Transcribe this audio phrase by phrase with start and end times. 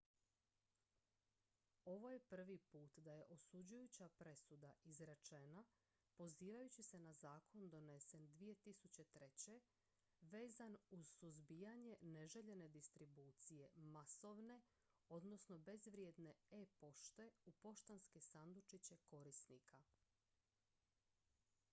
[1.85, 5.63] ovo je prvi put da je osuđujuća presuda izrečena
[6.15, 9.61] pozivajući se na zakon donesen 2003.
[10.21, 14.61] vezan uz suzbijanje neželjene distribucije masovne
[15.09, 19.83] odnosno bezvrijedne e-pošte u poštanske sandučiće korisnika